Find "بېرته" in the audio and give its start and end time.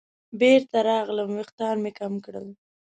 0.39-0.77